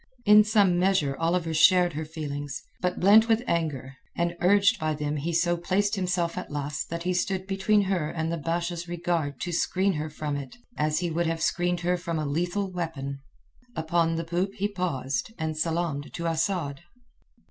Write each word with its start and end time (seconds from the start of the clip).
In 0.25 0.43
some 0.43 0.79
measure 0.79 1.15
Oliver 1.19 1.53
shared 1.53 1.93
her 1.93 2.05
feelings, 2.05 2.63
but 2.81 2.99
blent 2.99 3.27
with 3.29 3.43
anger; 3.45 3.97
and 4.17 4.35
urged 4.41 4.79
by 4.79 4.95
them 4.95 5.17
he 5.17 5.31
so 5.31 5.55
placed 5.55 5.93
himself 5.93 6.39
at 6.39 6.49
last 6.49 6.89
that 6.89 7.03
he 7.03 7.13
stood 7.13 7.45
between 7.45 7.83
her 7.83 8.09
and 8.09 8.31
the 8.31 8.37
Basha's 8.37 8.87
regard 8.87 9.39
to 9.41 9.51
screen 9.51 9.93
her 9.93 10.09
from 10.09 10.35
it 10.35 10.57
as 10.75 11.01
he 11.01 11.11
would 11.11 11.27
have 11.27 11.39
screened 11.39 11.81
her 11.81 11.97
from 11.97 12.17
a 12.17 12.25
lethal 12.25 12.71
weapon. 12.71 13.19
Upon 13.75 14.15
the 14.15 14.23
poop 14.23 14.55
he 14.55 14.67
paused, 14.67 15.33
and 15.37 15.55
salaamed 15.55 16.11
to 16.13 16.25
Asad. 16.25 16.81